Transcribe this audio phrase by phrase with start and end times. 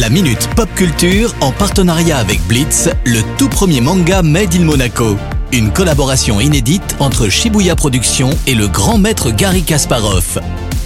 [0.00, 5.16] La Minute Pop Culture en partenariat avec Blitz, le tout premier manga Made in Monaco.
[5.52, 10.40] Une collaboration inédite entre Shibuya Productions et le grand maître Gary Kasparov.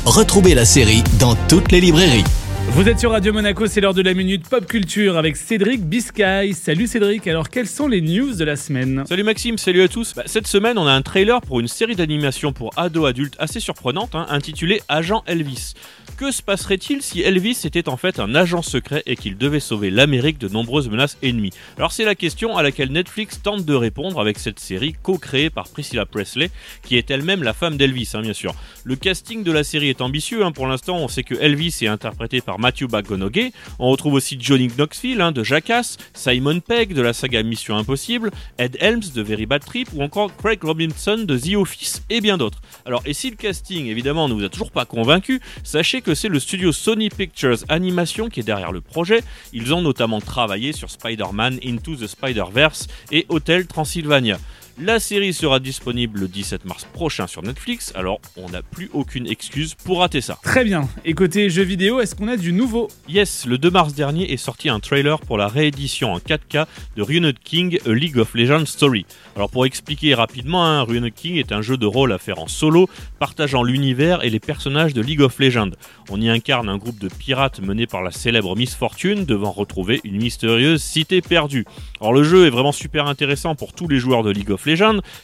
[0.05, 2.25] Retrouvez la série dans toutes les librairies.
[2.73, 6.53] Vous êtes sur Radio Monaco, c'est l'heure de la minute pop culture avec Cédric Biscay.
[6.53, 9.04] Salut Cédric, alors quelles sont les news de la semaine?
[9.09, 10.13] Salut Maxime, salut à tous.
[10.15, 13.59] Bah, cette semaine, on a un trailer pour une série d'animation pour ados adultes assez
[13.59, 15.72] surprenante, hein, intitulée Agent Elvis.
[16.19, 19.88] Que se passerait-il si Elvis était en fait un agent secret et qu'il devait sauver
[19.88, 21.52] l'Amérique de nombreuses menaces ennemies?
[21.76, 25.68] Alors c'est la question à laquelle Netflix tente de répondre avec cette série co-créée par
[25.68, 26.50] Priscilla Presley,
[26.82, 28.56] qui est elle-même la femme d'Elvis, hein, bien sûr.
[28.82, 30.50] Le casting de la série est ambitieux, hein.
[30.50, 34.66] pour l'instant on sait que Elvis est interprété par Matthew McConaughey, on retrouve aussi Johnny
[34.66, 39.46] Knoxville hein, de Jackass, Simon Pegg de la saga Mission Impossible, Ed Helms de Very
[39.46, 42.60] Bad Trip ou encore Craig Robinson de The Office et bien d'autres.
[42.84, 46.28] Alors et si le casting évidemment ne vous a toujours pas convaincu, sachez que c'est
[46.28, 49.22] le studio Sony Pictures Animation qui est derrière le projet.
[49.52, 54.38] Ils ont notamment travaillé sur Spider-Man Into the Spider-Verse et Hotel Transylvania.
[54.80, 59.26] La série sera disponible le 17 mars prochain sur Netflix, alors on n'a plus aucune
[59.26, 60.38] excuse pour rater ça.
[60.45, 62.87] Très bien, et côté jeux vidéo, est-ce qu'on a du nouveau?
[63.09, 67.03] Yes, le 2 mars dernier est sorti un trailer pour la réédition en 4K de
[67.03, 69.05] Ruined King A League of Legends Story.
[69.34, 72.47] Alors pour expliquer rapidement, hein, Ruined King est un jeu de rôle à faire en
[72.47, 75.73] solo, partageant l'univers et les personnages de League of Legends.
[76.09, 80.01] On y incarne un groupe de pirates mené par la célèbre Miss Fortune devant retrouver
[80.05, 81.65] une mystérieuse cité perdue.
[82.01, 84.68] Alors le jeu est vraiment super intéressant pour tous les joueurs de League of Legends,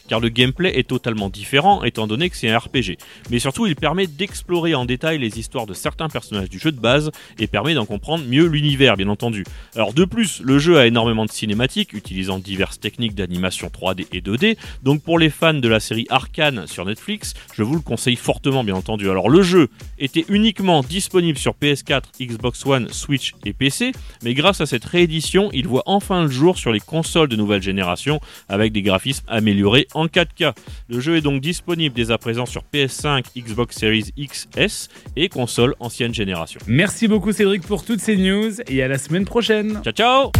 [0.08, 2.96] car le gameplay est totalement différent étant donné que c'est un RPG.
[3.30, 6.80] Mais surtout, il permet d'explorer en détail les histoires de certains personnages du jeu de
[6.80, 9.44] base et permet d'en comprendre mieux l'univers, bien entendu.
[9.74, 14.20] Alors de plus, le jeu a énormément de cinématiques, utilisant diverses techniques d'animation 3D et
[14.20, 18.16] 2D, donc pour les fans de la série Arkane sur Netflix, je vous le conseille
[18.16, 19.10] fortement, bien entendu.
[19.10, 24.60] Alors le jeu était uniquement disponible sur PS4, Xbox One, Switch et PC, mais grâce
[24.60, 28.72] à cette réédition, il voit enfin le jour sur les consoles de nouvelle génération avec
[28.72, 30.54] des graphismes améliorés en 4K.
[30.88, 35.74] Le jeu est donc disponible dès à présent sur PS5, Xbox Series XS et console
[35.80, 36.60] ancienne génération.
[36.66, 39.80] Merci beaucoup Cédric pour toutes ces news et à la semaine prochaine.
[39.82, 40.32] Ciao ciao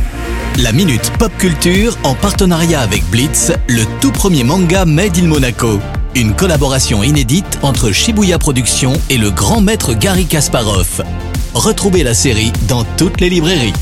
[0.62, 5.80] La Minute Pop Culture en partenariat avec Blitz, le tout premier manga Made in Monaco.
[6.14, 11.02] Une collaboration inédite entre Shibuya Productions et le grand maître Gary Kasparov.
[11.54, 13.72] Retrouvez la série dans toutes les librairies.